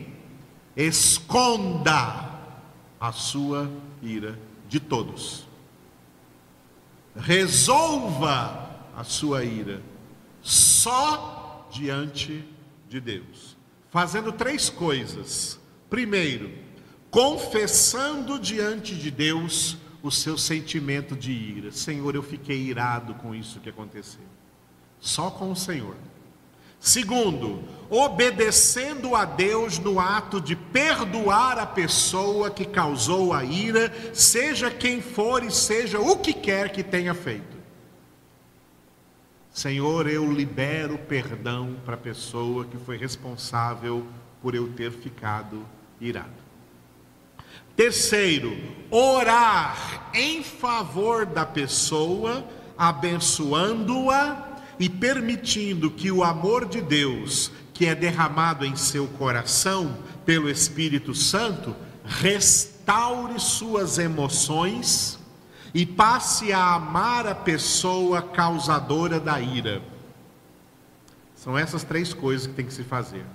esconda 0.81 2.39
a 2.99 3.11
sua 3.11 3.69
ira 4.01 4.39
de 4.67 4.79
todos. 4.79 5.45
Resolva 7.15 8.69
a 8.95 9.03
sua 9.03 9.43
ira 9.43 9.81
só 10.41 11.67
diante 11.71 12.45
de 12.87 13.01
Deus, 13.01 13.57
fazendo 13.89 14.31
três 14.31 14.69
coisas. 14.69 15.59
Primeiro, 15.89 16.51
confessando 17.11 18.39
diante 18.39 18.95
de 18.95 19.11
Deus 19.11 19.77
o 20.01 20.09
seu 20.09 20.37
sentimento 20.37 21.15
de 21.15 21.31
ira. 21.31 21.71
Senhor, 21.71 22.15
eu 22.15 22.23
fiquei 22.23 22.57
irado 22.57 23.15
com 23.15 23.35
isso 23.35 23.59
que 23.59 23.69
aconteceu. 23.69 24.23
Só 24.99 25.29
com 25.29 25.51
o 25.51 25.55
Senhor. 25.55 25.95
Segundo, 26.79 27.63
obedecendo 27.89 29.15
a 29.15 29.25
Deus 29.25 29.79
no 29.79 29.99
ato 29.99 30.39
de 30.39 30.55
perdoar 30.55 31.57
a 31.57 31.65
pessoa 31.65 32.49
que 32.49 32.65
causou 32.65 33.33
a 33.33 33.43
ira, 33.43 33.91
seja 34.13 34.69
quem 34.71 35.01
for 35.01 35.43
e 35.43 35.51
seja 35.51 35.99
o 35.99 36.17
que 36.17 36.33
quer 36.33 36.71
que 36.71 36.83
tenha 36.83 37.13
feito. 37.13 37.57
Senhor, 39.51 40.07
eu 40.07 40.31
libero 40.31 40.97
perdão 40.97 41.75
para 41.83 41.95
a 41.95 41.97
pessoa 41.97 42.63
que 42.65 42.77
foi 42.77 42.95
responsável 42.95 44.05
por 44.41 44.55
eu 44.55 44.69
ter 44.69 44.91
ficado 44.91 45.65
irado. 45.99 46.29
Terceiro, 47.75 48.55
orar 48.89 50.09
em 50.13 50.43
favor 50.43 51.25
da 51.25 51.45
pessoa 51.45 52.45
abençoando-a 52.77 54.58
e 54.79 54.89
permitindo 54.89 55.91
que 55.91 56.09
o 56.11 56.23
amor 56.23 56.65
de 56.65 56.81
Deus, 56.81 57.51
que 57.73 57.85
é 57.85 57.93
derramado 57.93 58.65
em 58.65 58.75
seu 58.75 59.07
coração 59.07 59.97
pelo 60.25 60.49
Espírito 60.49 61.13
Santo, 61.13 61.75
restaure 62.05 63.39
suas 63.39 63.97
emoções 63.97 65.19
e 65.73 65.85
passe 65.85 66.51
a 66.51 66.75
amar 66.75 67.27
a 67.27 67.35
pessoa 67.35 68.21
causadora 68.21 69.19
da 69.19 69.39
ira. 69.39 69.81
São 71.35 71.57
essas 71.57 71.83
três 71.83 72.13
coisas 72.13 72.47
que 72.47 72.53
tem 72.53 72.65
que 72.65 72.73
se 72.73 72.83
fazer. 72.83 73.25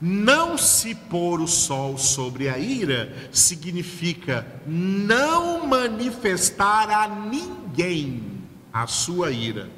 Não 0.00 0.58
se 0.58 0.94
pôr 0.94 1.40
o 1.40 1.46
sol 1.46 1.96
sobre 1.96 2.48
a 2.48 2.58
ira 2.58 3.14
significa 3.32 4.46
não 4.66 5.66
manifestar 5.66 6.90
a 6.90 7.08
ninguém 7.08 8.42
a 8.72 8.86
sua 8.86 9.30
ira, 9.30 9.70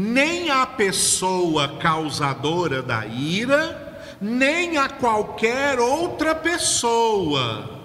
nem 0.00 0.48
a 0.48 0.64
pessoa 0.64 1.76
causadora 1.76 2.82
da 2.82 3.04
ira, 3.04 4.16
nem 4.18 4.78
a 4.78 4.88
qualquer 4.88 5.78
outra 5.78 6.34
pessoa. 6.34 7.82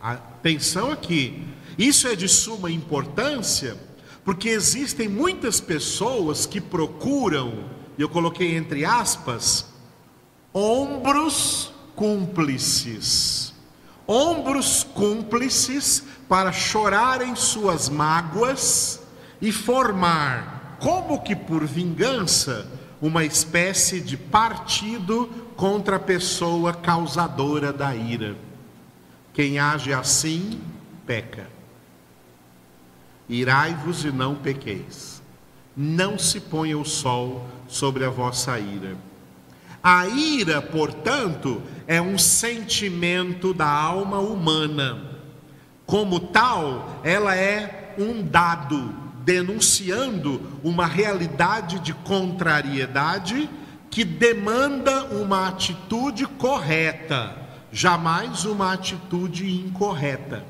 Atenção 0.00 0.92
aqui, 0.92 1.44
isso 1.76 2.06
é 2.06 2.14
de 2.14 2.28
suma 2.28 2.70
importância, 2.70 3.76
porque 4.24 4.48
existem 4.48 5.08
muitas 5.08 5.58
pessoas 5.58 6.46
que 6.46 6.60
procuram, 6.60 7.64
eu 7.98 8.08
coloquei 8.08 8.56
entre 8.56 8.84
aspas, 8.84 9.66
ombros 10.54 11.72
cúmplices. 11.96 13.52
Ombros 14.06 14.84
cúmplices 14.84 16.04
para 16.28 16.52
chorarem 16.52 17.34
suas 17.34 17.88
mágoas 17.88 19.00
e 19.42 19.50
formar, 19.50 20.55
como 20.78 21.22
que 21.22 21.34
por 21.34 21.64
vingança, 21.64 22.66
uma 23.00 23.24
espécie 23.24 24.00
de 24.00 24.16
partido 24.16 25.28
contra 25.56 25.96
a 25.96 26.00
pessoa 26.00 26.72
causadora 26.72 27.72
da 27.72 27.94
ira. 27.94 28.36
Quem 29.32 29.58
age 29.58 29.92
assim, 29.92 30.60
peca. 31.06 31.46
Irai-vos 33.28 34.04
e 34.04 34.10
não 34.10 34.34
pequeis. 34.34 35.22
Não 35.76 36.18
se 36.18 36.40
ponha 36.40 36.78
o 36.78 36.84
sol 36.84 37.46
sobre 37.68 38.04
a 38.04 38.10
vossa 38.10 38.58
ira. 38.58 38.96
A 39.82 40.06
ira, 40.08 40.62
portanto, 40.62 41.62
é 41.86 42.00
um 42.00 42.18
sentimento 42.18 43.52
da 43.52 43.68
alma 43.68 44.18
humana. 44.18 45.02
Como 45.84 46.18
tal, 46.18 47.00
ela 47.04 47.36
é 47.36 47.94
um 47.98 48.22
dado 48.22 49.05
denunciando 49.26 50.40
uma 50.62 50.86
realidade 50.86 51.80
de 51.80 51.92
contrariedade 51.92 53.50
que 53.90 54.04
demanda 54.04 55.06
uma 55.06 55.48
atitude 55.48 56.24
correta, 56.26 57.36
jamais 57.72 58.44
uma 58.44 58.72
atitude 58.72 59.50
incorreta. 59.50 60.44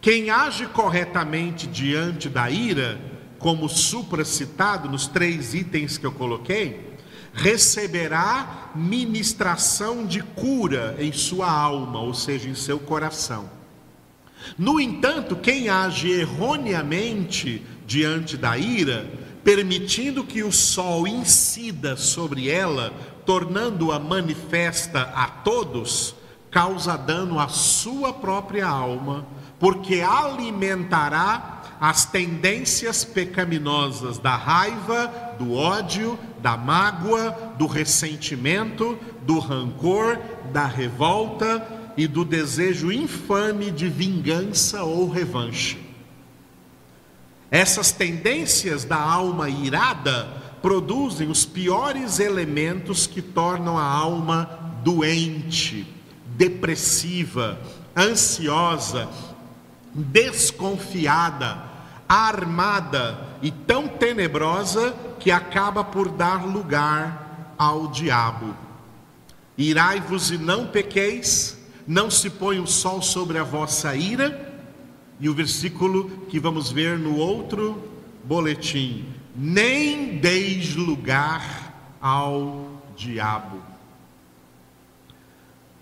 Quem 0.00 0.30
age 0.30 0.66
corretamente 0.68 1.66
diante 1.66 2.30
da 2.30 2.48
ira, 2.48 2.98
como 3.38 3.68
supracitado 3.68 4.88
nos 4.88 5.06
três 5.06 5.52
itens 5.52 5.98
que 5.98 6.06
eu 6.06 6.12
coloquei, 6.12 6.96
receberá 7.34 8.70
ministração 8.74 10.06
de 10.06 10.22
cura 10.22 10.96
em 10.98 11.12
sua 11.12 11.50
alma, 11.50 12.00
ou 12.00 12.14
seja, 12.14 12.48
em 12.48 12.54
seu 12.54 12.78
coração. 12.78 13.50
No 14.58 14.80
entanto, 14.80 15.36
quem 15.36 15.68
age 15.68 16.10
erroneamente 16.10 17.64
diante 17.86 18.36
da 18.36 18.56
ira, 18.56 19.06
permitindo 19.44 20.24
que 20.24 20.42
o 20.42 20.52
sol 20.52 21.06
incida 21.06 21.96
sobre 21.96 22.48
ela, 22.48 22.92
tornando-a 23.26 23.98
manifesta 23.98 25.02
a 25.14 25.26
todos, 25.26 26.14
causa 26.50 26.96
dano 26.96 27.38
à 27.38 27.48
sua 27.48 28.12
própria 28.12 28.66
alma, 28.66 29.26
porque 29.58 30.00
alimentará 30.00 31.62
as 31.80 32.04
tendências 32.04 33.04
pecaminosas 33.04 34.18
da 34.18 34.36
raiva, 34.36 35.34
do 35.38 35.54
ódio, 35.54 36.16
da 36.40 36.56
mágoa, 36.56 37.54
do 37.58 37.66
ressentimento, 37.66 38.96
do 39.22 39.38
rancor, 39.40 40.18
da 40.52 40.66
revolta 40.66 41.66
e 41.96 42.06
do 42.06 42.24
desejo 42.24 42.92
infame 42.92 43.70
de 43.70 43.88
vingança 43.88 44.84
ou 44.84 45.08
revanche. 45.10 45.91
Essas 47.52 47.92
tendências 47.92 48.82
da 48.82 48.96
alma 48.96 49.50
irada 49.50 50.26
produzem 50.62 51.28
os 51.28 51.44
piores 51.44 52.18
elementos 52.18 53.06
que 53.06 53.20
tornam 53.20 53.76
a 53.76 53.84
alma 53.84 54.78
doente, 54.82 55.86
depressiva, 56.28 57.60
ansiosa, 57.94 59.06
desconfiada, 59.92 61.62
armada 62.08 63.18
e 63.42 63.50
tão 63.50 63.86
tenebrosa 63.86 64.94
que 65.20 65.30
acaba 65.30 65.84
por 65.84 66.08
dar 66.08 66.46
lugar 66.46 67.54
ao 67.58 67.88
diabo. 67.88 68.56
Irai-vos 69.58 70.30
e 70.30 70.38
não 70.38 70.68
pequeis, 70.68 71.58
não 71.86 72.10
se 72.10 72.30
põe 72.30 72.58
o 72.58 72.66
sol 72.66 73.02
sobre 73.02 73.36
a 73.36 73.44
vossa 73.44 73.94
ira. 73.94 74.51
E 75.22 75.28
o 75.28 75.34
versículo 75.34 76.10
que 76.28 76.40
vamos 76.40 76.72
ver 76.72 76.98
no 76.98 77.16
outro 77.16 77.80
boletim: 78.24 79.04
nem 79.36 80.18
deis 80.18 80.74
lugar 80.74 81.96
ao 82.00 82.82
diabo. 82.96 83.62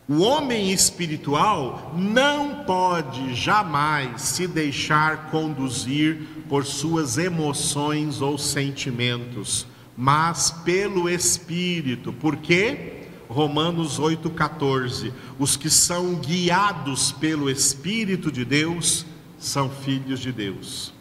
O 0.07 0.21
homem 0.21 0.71
espiritual 0.71 1.95
não 1.97 2.65
pode 2.65 3.35
jamais 3.35 4.21
se 4.21 4.47
deixar 4.47 5.31
conduzir 5.31 6.21
por 6.47 6.67
suas 6.67 7.17
emoções 7.17 8.21
ou 8.21 8.37
sentimentos, 8.37 9.67
mas 9.97 10.51
pelo 10.51 11.09
Espírito. 11.09 12.13
Por 12.13 12.37
quê? 12.37 13.05
Romanos 13.27 13.99
8,14. 13.99 15.15
Os 15.39 15.57
que 15.57 15.71
são 15.71 16.17
guiados 16.17 17.13
pelo 17.13 17.49
Espírito 17.49 18.31
de 18.31 18.45
Deus 18.45 19.07
são 19.41 19.71
filhos 19.71 20.21
de 20.21 20.31
Deus. 20.31 20.93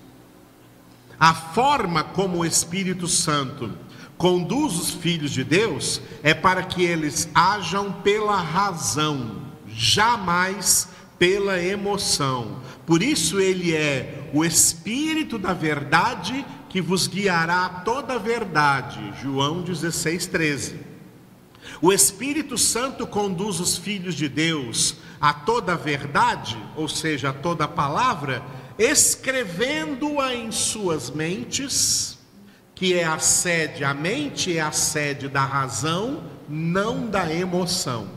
A 1.20 1.34
forma 1.34 2.04
como 2.04 2.40
o 2.40 2.46
Espírito 2.46 3.08
Santo 3.08 3.72
conduz 4.18 4.74
os 4.76 4.90
filhos 4.90 5.32
de 5.32 5.44
Deus 5.44 6.02
é 6.24 6.34
para 6.34 6.64
que 6.64 6.84
eles 6.84 7.30
hajam 7.36 7.92
pela 7.92 8.38
razão, 8.38 9.44
jamais 9.68 10.88
pela 11.20 11.62
emoção. 11.62 12.62
Por 12.86 13.04
isso 13.04 13.40
ele 13.40 13.76
é 13.76 14.30
o 14.34 14.46
espírito 14.46 15.38
da 15.38 15.54
verdade 15.54 16.46
que 16.70 16.82
vos 16.82 17.08
guiará 17.08 17.66
a 17.66 17.70
toda 17.82 18.14
a 18.14 18.18
verdade. 18.18 19.14
João 19.22 19.62
16, 19.62 20.28
13. 20.28 20.80
O 21.82 21.92
Espírito 21.92 22.58
Santo 22.58 23.06
conduz 23.06 23.60
os 23.60 23.78
filhos 23.78 24.16
de 24.16 24.28
Deus 24.28 24.96
a 25.20 25.34
toda 25.34 25.76
verdade, 25.76 26.58
ou 26.76 26.88
seja, 26.88 27.30
a 27.30 27.34
toda 27.34 27.68
palavra, 27.68 28.42
escrevendo-a 28.78 30.34
em 30.34 30.52
suas 30.52 31.10
mentes 31.10 32.20
que 32.80 32.94
é 32.94 33.04
a 33.04 33.20
sede, 33.20 33.84
a 33.84 33.94
mente 33.94 34.58
é 34.58 34.62
a 34.62 34.72
sede 34.72 35.28
da 35.28 35.44
razão, 35.44 36.24
não 36.48 37.08
da 37.08 37.30
emoção. 37.30 38.08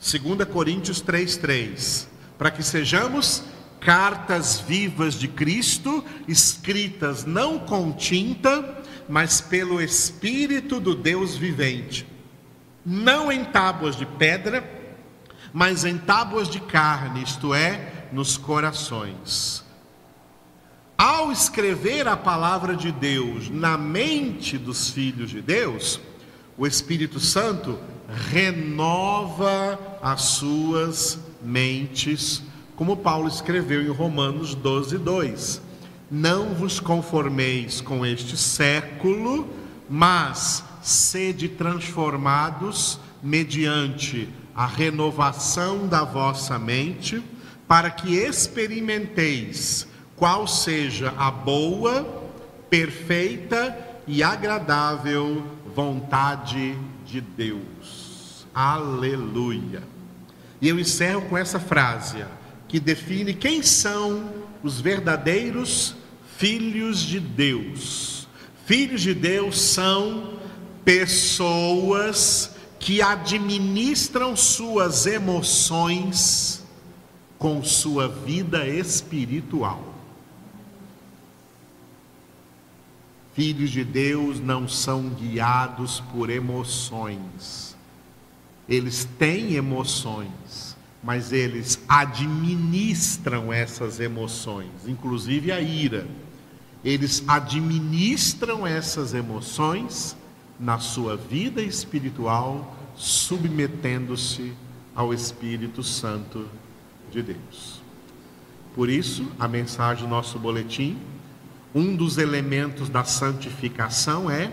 2 0.00 0.48
Coríntios 0.48 1.02
3,3: 1.02 2.06
Para 2.38 2.50
que 2.50 2.62
sejamos 2.62 3.42
cartas 3.80 4.58
vivas 4.60 5.12
de 5.12 5.28
Cristo, 5.28 6.02
escritas 6.26 7.26
não 7.26 7.58
com 7.58 7.92
tinta, 7.92 8.82
mas 9.06 9.42
pelo 9.42 9.78
Espírito 9.78 10.80
do 10.80 10.94
Deus 10.94 11.36
vivente, 11.36 12.06
não 12.82 13.30
em 13.30 13.44
tábuas 13.44 13.94
de 13.94 14.06
pedra, 14.06 14.62
mas 15.56 15.86
em 15.86 15.96
tábuas 15.96 16.50
de 16.50 16.60
carne, 16.60 17.22
isto 17.22 17.54
é, 17.54 17.90
nos 18.12 18.36
corações. 18.36 19.64
Ao 20.98 21.32
escrever 21.32 22.06
a 22.06 22.14
palavra 22.14 22.76
de 22.76 22.92
Deus 22.92 23.48
na 23.48 23.78
mente 23.78 24.58
dos 24.58 24.90
filhos 24.90 25.30
de 25.30 25.40
Deus, 25.40 25.98
o 26.58 26.66
Espírito 26.66 27.18
Santo 27.18 27.78
renova 28.30 29.80
as 30.02 30.20
suas 30.24 31.18
mentes, 31.42 32.42
como 32.76 32.98
Paulo 32.98 33.26
escreveu 33.26 33.80
em 33.80 33.88
Romanos 33.88 34.54
12, 34.54 34.98
2. 34.98 35.62
Não 36.10 36.52
vos 36.52 36.78
conformeis 36.80 37.80
com 37.80 38.04
este 38.04 38.36
século, 38.36 39.48
mas 39.88 40.62
sede 40.82 41.48
transformados 41.48 43.00
mediante 43.22 44.28
a 44.56 44.64
renovação 44.64 45.86
da 45.86 46.02
vossa 46.02 46.58
mente, 46.58 47.22
para 47.68 47.90
que 47.90 48.16
experimenteis 48.16 49.86
qual 50.16 50.46
seja 50.46 51.12
a 51.18 51.30
boa, 51.30 52.24
perfeita 52.70 53.76
e 54.06 54.22
agradável 54.22 55.44
vontade 55.74 56.74
de 57.04 57.20
Deus. 57.20 58.46
Aleluia. 58.54 59.82
E 60.58 60.68
eu 60.68 60.80
encerro 60.80 61.22
com 61.28 61.36
essa 61.36 61.60
frase 61.60 62.24
que 62.66 62.80
define 62.80 63.34
quem 63.34 63.62
são 63.62 64.32
os 64.62 64.80
verdadeiros 64.80 65.94
filhos 66.38 67.00
de 67.00 67.20
Deus. 67.20 68.26
Filhos 68.64 69.02
de 69.02 69.12
Deus 69.12 69.60
são 69.60 70.38
pessoas 70.82 72.55
que 72.86 73.02
administram 73.02 74.36
suas 74.36 75.06
emoções 75.06 76.62
com 77.36 77.60
sua 77.64 78.06
vida 78.06 78.64
espiritual. 78.64 79.92
Filhos 83.34 83.70
de 83.70 83.82
Deus 83.82 84.38
não 84.38 84.68
são 84.68 85.08
guiados 85.08 85.98
por 86.12 86.30
emoções. 86.30 87.76
Eles 88.68 89.04
têm 89.18 89.54
emoções, 89.54 90.76
mas 91.02 91.32
eles 91.32 91.80
administram 91.88 93.52
essas 93.52 93.98
emoções, 93.98 94.70
inclusive 94.86 95.50
a 95.50 95.60
ira. 95.60 96.06
Eles 96.84 97.24
administram 97.26 98.64
essas 98.64 99.12
emoções 99.12 100.16
na 100.58 100.78
sua 100.78 101.16
vida 101.16 101.62
espiritual, 101.62 102.76
submetendo-se 102.94 104.52
ao 104.94 105.12
Espírito 105.12 105.82
Santo 105.82 106.46
de 107.10 107.22
Deus. 107.22 107.82
Por 108.74 108.88
isso, 108.88 109.26
a 109.38 109.46
mensagem 109.46 110.04
do 110.04 110.10
nosso 110.10 110.38
boletim 110.38 110.98
um 111.76 111.94
dos 111.94 112.16
elementos 112.16 112.88
da 112.88 113.04
santificação 113.04 114.30
é 114.30 114.50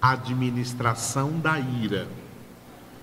a 0.00 0.12
administração 0.12 1.40
da 1.40 1.58
ira. 1.58 2.06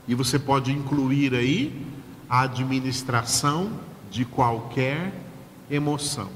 E 0.07 0.15
você 0.15 0.39
pode 0.39 0.71
incluir 0.71 1.35
aí 1.35 1.85
a 2.29 2.43
administração 2.43 3.81
de 4.09 4.23
qualquer 4.23 5.13
emoção. 5.69 6.29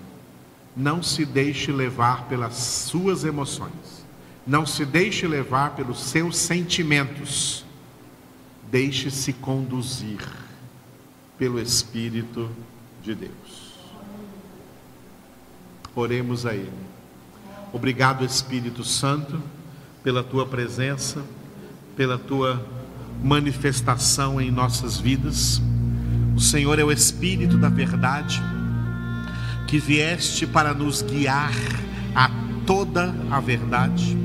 Não 0.75 1.01
se 1.01 1.23
deixe 1.23 1.71
levar 1.71 2.25
pelas 2.25 2.55
suas 2.55 3.23
emoções. 3.23 4.00
Não 4.45 4.65
se 4.65 4.85
deixe 4.85 5.27
levar 5.27 5.75
pelos 5.75 5.99
seus 6.01 6.37
sentimentos. 6.37 7.63
Deixe-se 8.71 9.33
conduzir 9.33 10.19
pelo 11.37 11.59
Espírito 11.59 12.49
de 13.03 13.15
Deus. 13.15 13.71
Oremos 15.95 16.45
a 16.45 16.53
Ele. 16.53 16.71
Obrigado, 17.73 18.23
Espírito 18.25 18.83
Santo, 18.83 19.41
pela 20.03 20.23
tua 20.23 20.45
presença, 20.45 21.23
pela 21.95 22.17
tua 22.17 22.65
manifestação 23.23 24.39
em 24.41 24.49
nossas 24.49 24.97
vidas. 24.97 25.61
O 26.35 26.39
Senhor 26.39 26.79
é 26.79 26.83
o 26.83 26.91
Espírito 26.91 27.57
da 27.57 27.69
verdade, 27.69 28.41
que 29.67 29.79
vieste 29.79 30.47
para 30.47 30.73
nos 30.73 31.01
guiar 31.01 31.53
a 32.15 32.29
toda 32.65 33.13
a 33.29 33.39
verdade. 33.39 34.17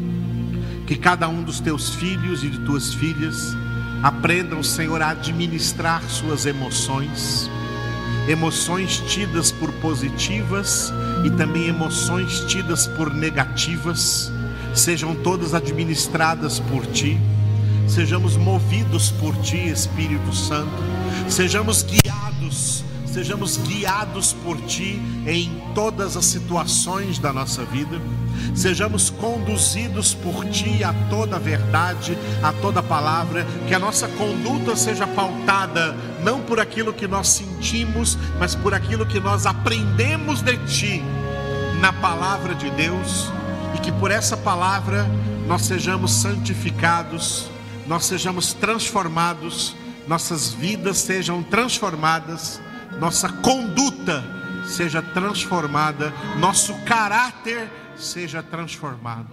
Que 0.87 0.97
cada 0.97 1.29
um 1.29 1.43
dos 1.43 1.61
teus 1.61 1.95
filhos 1.95 2.45
e 2.45 2.49
de 2.49 2.61
tuas 2.61 2.95
filhas 2.95 3.57
aprendam, 4.03 4.63
Senhor, 4.63 5.03
a 5.03 5.11
administrar 5.11 6.03
suas 6.05 6.47
emoções 6.47 7.51
emoções 8.29 8.99
tidas 9.07 9.53
por 9.53 9.73
positivas 9.75 10.93
e 11.25 11.31
também 11.31 11.69
emoções 11.69 12.41
tidas 12.41 12.87
por 12.87 13.15
negativas, 13.15 14.33
sejam 14.75 15.15
todas 15.15 15.55
administradas 15.55 16.59
por 16.59 16.85
Ti, 16.87 17.19
sejamos 17.87 18.37
movidos 18.37 19.11
por 19.13 19.35
Ti, 19.37 19.69
Espírito 19.69 20.35
Santo, 20.35 20.83
sejamos 21.29 21.85
guiados 21.85 22.85
sejamos 23.17 23.57
guiados 23.57 24.35
por 24.35 24.61
Ti 24.67 25.01
em 25.27 25.51
todas 25.75 26.19
as 26.19 26.27
situações 26.27 27.19
da 27.19 27.33
nossa 27.33 27.65
vida, 27.65 27.99
sejamos 28.55 29.09
conduzidos 29.09 30.13
por 30.13 30.45
Ti 30.51 30.85
a 30.85 30.93
toda 31.09 31.39
verdade, 31.39 32.17
a 32.43 32.53
toda 32.53 32.83
palavra, 32.83 33.47
que 33.67 33.75
a 33.75 33.79
nossa 33.79 34.07
conduta 34.07 34.77
seja 34.77 35.07
pautada 35.07 35.97
não 36.23 36.43
por 36.43 36.61
aquilo 36.61 36.93
que 36.93 37.09
nós 37.09 37.29
sentimos, 37.29 38.19
mas 38.39 38.55
por 38.55 38.75
aquilo 38.75 39.07
que 39.07 39.19
nós 39.19 39.47
aprendemos 39.47 40.43
de 40.43 40.59
Ti 40.67 41.03
na 41.81 41.95
palavra 41.95 42.55
de 42.55 42.69
Deus, 42.73 43.33
e 43.75 43.79
que 43.79 43.93
por 43.93 44.11
essa 44.11 44.37
palavra 44.37 45.07
nós 45.47 45.63
sejamos 45.63 46.13
santificados, 46.13 47.49
nós 47.87 48.05
sejamos 48.05 48.53
transformados, 48.53 49.75
nossas 50.07 50.53
vidas 50.53 50.99
sejam 50.99 51.43
transformadas 51.43 52.61
nossa 53.01 53.29
conduta 53.29 54.25
seja 54.65 55.01
transformada, 55.01 56.13
nosso 56.39 56.75
caráter 56.85 57.71
seja 57.97 58.43
transformado. 58.43 59.29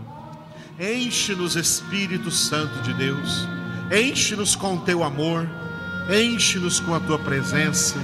Enche-nos, 0.80 1.56
Espírito 1.56 2.32
Santo 2.32 2.82
de 2.82 2.94
Deus, 2.94 3.48
enche-nos 3.92 4.56
com 4.56 4.76
o 4.76 4.82
teu 4.82 5.04
amor, 5.04 5.48
enche-nos 6.10 6.80
com 6.80 6.94
a 6.96 7.00
tua 7.00 7.20
presença, 7.20 7.96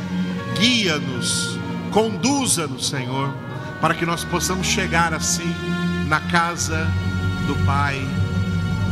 guia-nos, 0.59 1.57
conduza-nos, 1.91 2.87
Senhor, 2.87 3.33
para 3.81 3.95
que 3.95 4.05
nós 4.05 4.23
possamos 4.23 4.67
chegar 4.67 5.13
assim 5.13 5.53
na 6.07 6.19
casa 6.19 6.87
do 7.47 7.55
Pai, 7.65 7.99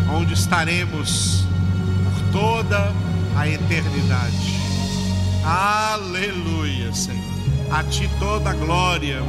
onde 0.09 0.33
estaremos 0.33 1.45
por 2.03 2.31
toda 2.31 2.93
a 3.35 3.47
eternidade. 3.47 4.56
Aleluia, 5.47 6.93
Senhor. 6.93 7.23
A 7.71 7.81
Ti 7.83 8.09
toda 8.19 8.49
a 8.49 8.53
glória, 8.53 9.21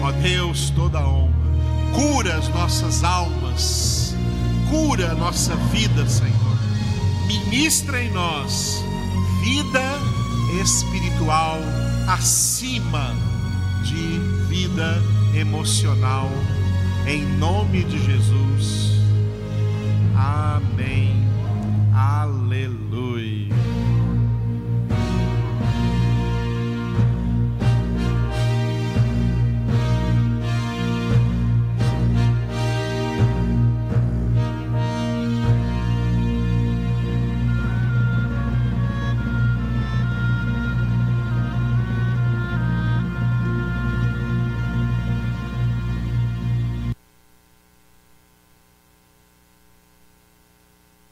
ó 0.00 0.10
Deus, 0.12 0.70
toda 0.70 0.98
a 0.98 1.06
honra. 1.06 1.28
Cura 1.94 2.36
as 2.36 2.48
nossas 2.48 3.04
almas, 3.04 4.14
cura 4.70 5.10
a 5.10 5.14
nossa 5.14 5.54
vida, 5.70 6.06
Senhor. 6.08 6.58
Ministra 7.26 8.02
em 8.02 8.10
nós 8.12 8.82
vida 9.42 9.98
espiritual 10.62 11.58
acima 12.08 13.14
de 13.82 14.18
vida 14.48 15.02
emocional, 15.34 16.30
em 17.06 17.26
nome 17.36 17.84
de 17.84 17.98
Jesus. 18.04 18.92
Amém. 20.16 21.28
Aleluia. 21.94 23.57